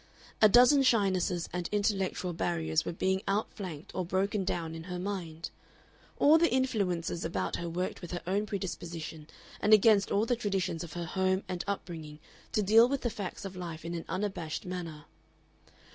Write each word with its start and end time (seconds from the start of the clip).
A 0.41 0.49
dozen 0.49 0.81
shynesses 0.81 1.47
and 1.53 1.69
intellectual 1.71 2.33
barriers 2.33 2.85
were 2.85 2.91
being 2.91 3.21
outflanked 3.27 3.93
or 3.93 4.03
broken 4.03 4.43
down 4.43 4.73
in 4.73 4.85
her 4.85 4.97
mind. 4.97 5.51
All 6.17 6.39
the 6.39 6.51
influences 6.51 7.23
about 7.23 7.57
her 7.57 7.69
worked 7.69 8.01
with 8.01 8.09
her 8.09 8.21
own 8.25 8.47
predisposition 8.47 9.27
and 9.59 9.73
against 9.75 10.09
all 10.09 10.25
the 10.25 10.35
traditions 10.35 10.83
of 10.83 10.93
her 10.93 11.05
home 11.05 11.43
and 11.47 11.63
upbringing 11.67 12.17
to 12.51 12.63
deal 12.63 12.89
with 12.89 13.01
the 13.01 13.11
facts 13.11 13.45
of 13.45 13.55
life 13.55 13.85
in 13.85 13.93
an 13.93 14.05
unabashed 14.09 14.65
manner. 14.65 15.05